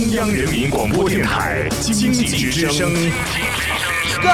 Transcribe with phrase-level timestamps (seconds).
[0.00, 2.90] 中央人民广播电台经济之声，
[4.22, 4.32] 高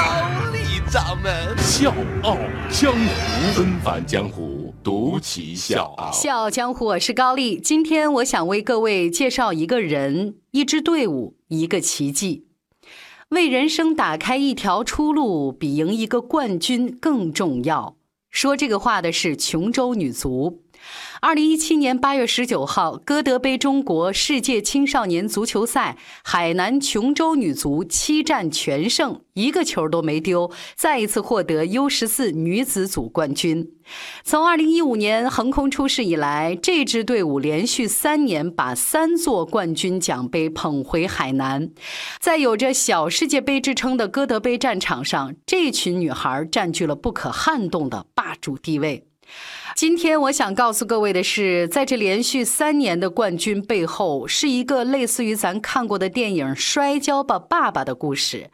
[0.53, 1.93] 丽掌门笑
[2.23, 2.37] 傲
[2.71, 6.09] 江湖，纷返江湖，独骑笑傲。
[6.13, 7.59] 笑傲江湖，我是高丽。
[7.59, 12.45] 今天我想为各位介绍一个人、一支队伍、一个奇迹。
[13.31, 17.97] 为人生打开一条出路，比赢一个冠军更重要。
[18.31, 20.63] 说这个话的是琼州女足。
[21.19, 33.71] 二零一七年八月十九号，歌德杯中国世界青少年足球赛，海南琼州女足七战全胜，一个球都没丢，再一次获得 U 十四女子组冠军。
[34.23, 41.71] 从二零一五年横空出世以来，这支队伍连续三年把三座冠军奖杯捧回海南。
[42.19, 49.07] 在有着“小世界杯”之称的歌德杯战场上，这群女孩占据了不可撼动的霸主地位。
[49.77, 58.49] 今天我想告诉各位的是，在这连续三年的冠军背后，是一个类似于咱看过的电影《摔跤吧，爸爸》的故事。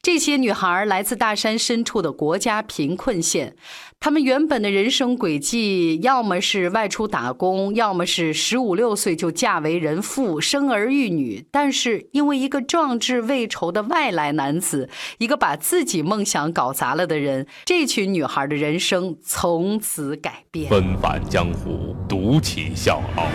[0.00, 3.54] 这些女孩来自大山深处的国家贫困县。
[4.00, 11.44] 她们原本的人生轨迹，要么是外出打工，要么是十五六岁就嫁为人妇，生儿育女。
[11.52, 20.61] 但是因为一个壮志未酬的外来男子，一个把自己梦想搞砸了的人，这群女孩的人生从此改变。
[20.68, 23.26] 纷返江湖，独起笑傲，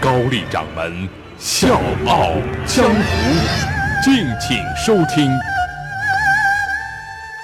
[0.00, 2.30] 高丽掌门笑傲
[2.66, 5.30] 江湖，敬请收听。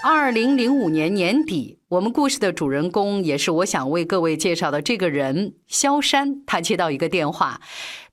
[0.05, 6.43] 二零零五年年底，我们故事的主人公也是我想为各位介绍的这个人——萧山。
[6.47, 7.61] 他接到一个电话，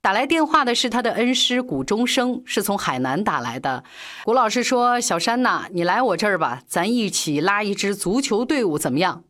[0.00, 3.84] 打来电话的是他的恩师谷中生，是从海南打来的。
[4.24, 9.22] 谷老师说：“小山呐，你来我这儿吧，咱一起拉一支足球队伍，怎么样？”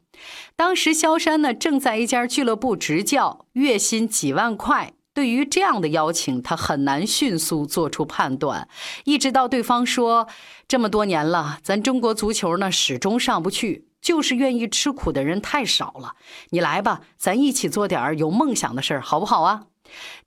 [0.57, 4.93] 当时萧山呢正在一家俱乐部执教，月薪几万块。
[5.15, 8.69] 对于这样的邀请，他很难迅速做出判断，
[9.05, 10.29] 一直到对方说
[10.69, 16.17] ：“这么多年了，咱中国足球呢始终上不去，就是愿意吃苦的人太少了。
[16.51, 19.69] 你来吧，咱一起做点有梦想的事儿，好不好啊？”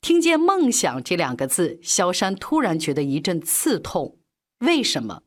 [0.02, 4.18] 听见“梦想”这两个字，萧山突然觉得一阵刺痛。
[4.60, 5.22] 为什么？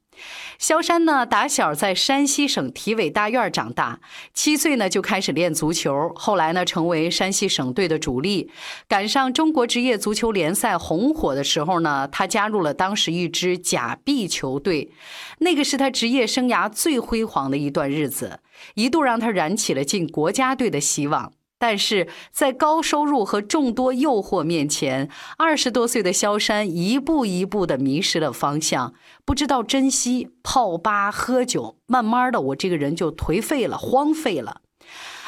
[0.58, 4.00] 萧山呢，打小在山西省体委大院长大，
[4.32, 8.50] 七岁呢就开始练足球，后来呢成为山西省队的主力。
[8.86, 14.92] 赶上中国职业足球联赛红火的时候呢，他加入了当时一支假 B 球队，
[15.38, 18.38] 那个是他职业生涯最辉煌的一段日子，
[18.74, 21.32] 一度让他燃起了进国家队的希望。
[21.62, 25.08] 但是在高收入和众多诱惑面前，
[25.38, 34.62] 二十多岁的萧山一步一步的迷失了方向，不知道珍惜，泡吧喝酒，慢慢的，我这个人就颓废了，荒废了。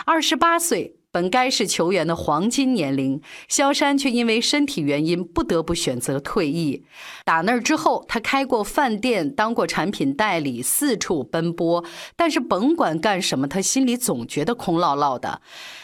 [0.05, 0.97] 二十八岁。
[1.15, 6.85] 本该是球员的黄金年龄，萧山却因为身体原因不得不选择退役。
[7.25, 11.85] 打那儿之后，他开过饭店，当过产品代理，四处奔波。
[12.17, 15.41] 但是甭管干什么，他心里总觉得空落落的。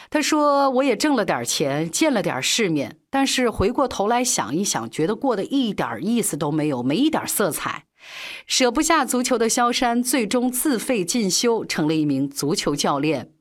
[0.09, 7.85] 他说：“我也挣了点钱，见了点世面，但是回过头来想一想，觉得过得一点意思都没有，没一点色彩。
[8.45, 13.31] 舍不下足球的萧山，最终自费进修，成了一名足球教练。”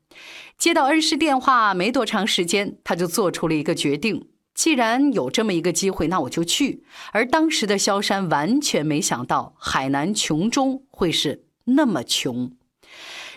[0.61, 6.85] 接到恩师电话没多长时间，他就做出了一个决定：既然有这么一个机会，那我就去。
[7.13, 12.53] 而当时的萧山完全没想到，海南琼中会是那么穷。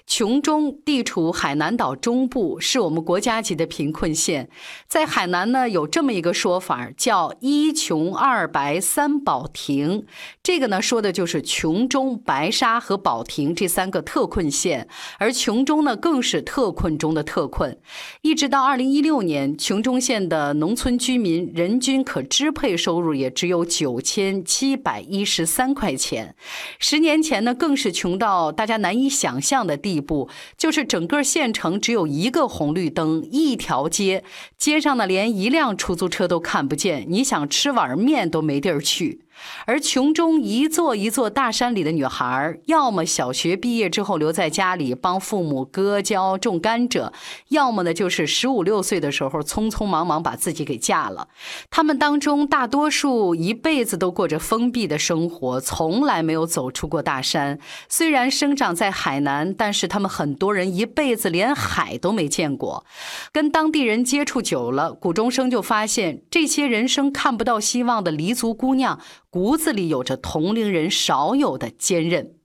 [0.05, 4.49] 琼中地处海南岛中部，是我们国家级的贫困县。
[4.87, 10.05] 在海南呢，有这么一个说法，叫“一穷二白三保亭”。
[10.43, 14.87] 这个呢，说的就是琼中、白沙和保亭这三个特困县。
[15.17, 17.77] 而琼中呢，更是特困中的特困。
[18.21, 26.35] 一直到二零一六年，琼中县的农村居民人均可支配收入也只有九千七百一十三块钱。
[26.77, 29.92] 十年前呢，更是穷到大家难以想象的地。
[29.93, 34.23] 一步就是整个县城只有一个红绿灯，一条街，
[34.57, 37.05] 街上呢连一辆出租车都看不见。
[37.07, 39.22] 你想吃碗面都没地儿去。
[39.65, 47.11] 而琼中一座一座大山里的女孩，要么小学毕业之后留在家里帮父母割胶种甘蔗，
[47.49, 51.27] 要么呢就是十五六岁的时候匆匆忙忙把自己给嫁了。
[51.69, 57.59] 他们当中大多数一辈子都过着封闭的生活，从来没有走出过大山。
[57.89, 62.85] 虽然生长在海南，但是他们很多人一辈子连海都没见过。
[63.31, 68.99] 跟当地人接触久了，谷中生就发现，这些人生看不到希望的黎族姑娘。
[69.33, 72.35] 骨子里有着同龄人少有的坚韧，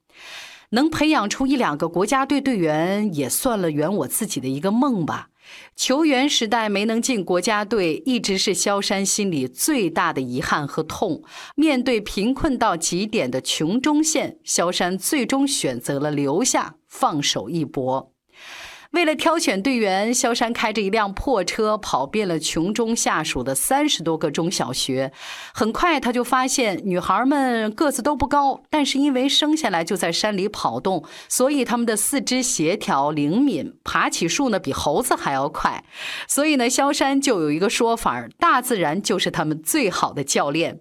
[0.70, 5.28] 能培养出一两个国家队队员，也算了圆我自己的一个梦吧。
[5.76, 11.22] 球员时代没能进国家队，一直是萧山心里最大的遗憾和痛。
[11.54, 18.14] 面对贫困到极点的琼中县，萧山最终选择了留下，放手一搏。
[18.92, 25.12] 为了挑选队员，萧山开着一辆破车跑遍了琼中下属的三十多个中小学。
[25.52, 35.84] 很快，他就发现女孩们个子都不高，但是因为生下来就在山里跑动，所以他们的四肢协调灵敏，爬起树呢比猴子还要快。
[36.26, 40.80] 所以呢，萧山就有一个说法大自然就是他们最好的教练。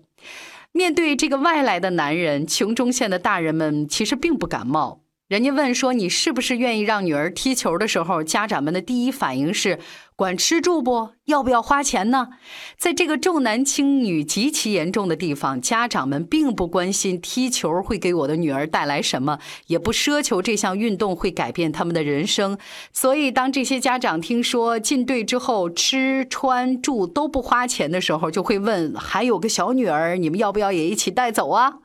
[0.72, 5.02] 面对这个外来的男人，琼中县的大人们其实并不感冒。
[5.28, 9.78] 人家问说你是不是愿意让女儿踢球的时候，家长们的第一反应是
[10.16, 11.10] 管吃住不？
[11.26, 12.30] 要不要花钱呢？
[12.78, 22.58] 在这个重男轻女极其严重的地方，家长们并不关心踢球会给我的女儿带来什么，也不奢求这项运动会改变他们的人生。
[22.94, 31.80] 所以，当这些家长听说进队之后吃穿住都不花钱的时候，就会问：还有个小女儿，你们要不要也一起带走啊？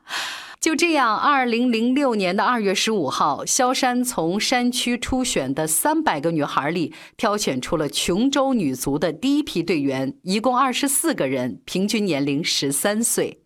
[0.63, 13.41] 就这样，二零零六年的二月十五号，萧山从山区初选的三百个女孩里挑选出了琼州女足的第一批队员，一共二十四个人，平均年龄十三岁。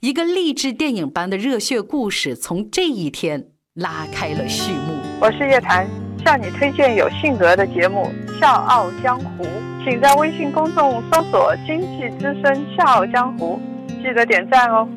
[0.00, 4.94] 一个励志电影般的热血故事从这一天拉开了序幕。
[5.20, 5.86] 我是叶檀，
[6.24, 8.10] 向你推荐有性格的节目
[8.40, 9.44] 《笑傲江湖》，
[9.84, 13.60] 请在微信公众搜索“经济之声笑傲江湖”，
[14.02, 14.88] 记得点赞哦。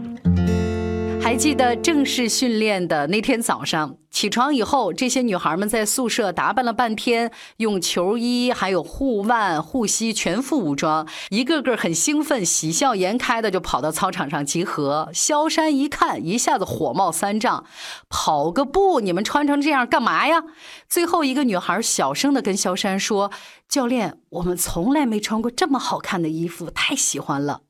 [1.25, 15.09] 还记得正式训练的那天早上，起床以后，这些女孩们在宿舍打扮了半天，用球衣、还有护腕、护膝全副武装，一个个很兴奋、喜笑颜开的就跑到操场上集合。
[15.15, 17.65] 萧山一看，一下子火冒三丈
[18.07, 20.43] ：“跑个步，你们穿成这样干嘛呀？”
[20.87, 23.31] 最后一个女孩小声的跟萧山说
[23.67, 27.61] ：“教练，我们从来没穿过这么好看的衣服，太喜欢了。”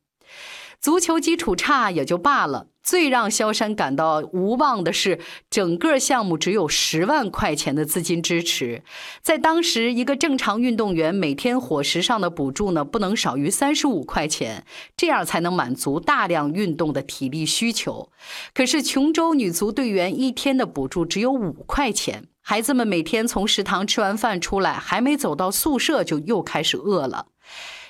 [0.80, 2.68] 足球基础差也就罢了。
[2.84, 5.20] 最让萧山感到无望的是，
[5.50, 8.84] 整个项目只有十万块钱的资金支持。
[9.24, 14.64] 在当时，一个正常运动员每天伙食上的补助呢，不能少于三十五块钱，
[14.96, 18.12] 这样才能满足大量运动的体力需求。
[18.54, 27.26] 可是，琼州女足队员一天的补助只有五块钱，孩子们每天从食堂吃完饭出来，还没走到宿舍就又开始饿了。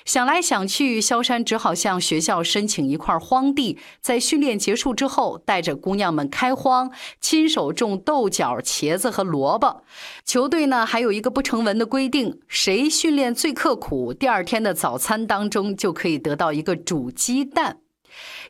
[0.06, 9.82] 想来想去，萧山只好向学校申请一块荒地，在训练结束之后，带着姑娘们开荒，亲手种豆角、茄子和萝卜。
[10.24, 17.78] 球队呢，还有一个不成文的规定：谁训练最刻苦，第二天的早餐当中就可以得到一个煮鸡蛋。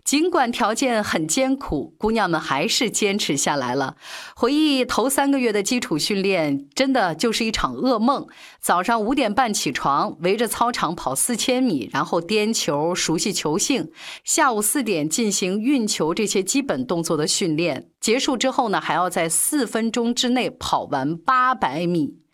[0.06, 3.96] 尽管条件很艰苦，姑娘们还是坚持下来了。
[4.36, 8.24] 回忆头三个月的基础训练，真的就是一场噩梦。
[8.60, 13.90] 早上五点半起床，围着操场跑四千米，然后颠球、熟悉球性。
[14.22, 17.88] 下午四点进行运球这些基本动作的训练。
[18.00, 22.25] 结束之后呢，还要在四分钟之内跑完八百米。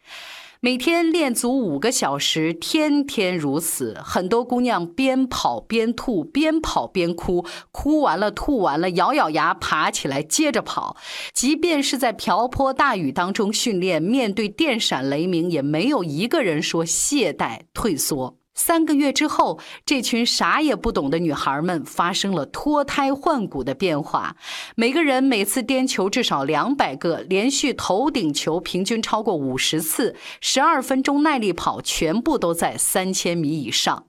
[0.64, 4.00] 每天练足五个小时，天天如此。
[4.04, 10.96] 很多姑娘边跑边吐，边跑边哭，哭完了吐完了，咬咬牙爬起来接着跑。
[11.34, 18.38] 即便是在瓢泼大雨当中训练，面对电闪雷鸣，也没有一个人说懈怠退缩。
[18.54, 24.36] 三个月之后，这群啥也不懂的女孩们发生了脱胎换骨的变化。
[24.76, 34.04] 每个人每次颠球至少两百个，连续头顶球平均超过五十次，十二分钟耐力跑全部都在三千米以上。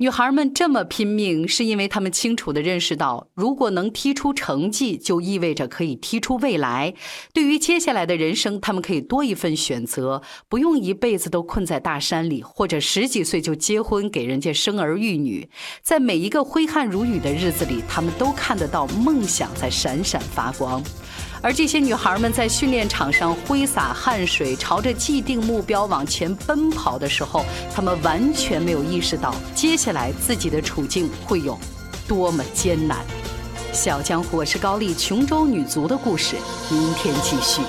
[0.00, 6.94] 女孩们这么拼命，是因为她们清楚地认识到，如果能踢出成绩，就意味着可以踢出未来。
[7.32, 15.50] 对于接下来的人生，她们可以多一份选择，不用一辈子都困在大山里，或者十几岁就结婚给人家生儿育女。
[15.82, 20.80] 在每一个挥汗如雨的日子里，她们都看得到梦想在闪闪发光。
[21.40, 31.58] 而这些女孩们在训练场上挥洒汗水，朝着既定目标往前奔跑的时候，她们完全没有意识到接下来自己的处境会有
[32.06, 32.98] 多么艰难。
[33.72, 36.36] 小江湖，我是高丽，琼州女足的故事，
[36.70, 37.62] 明天继续。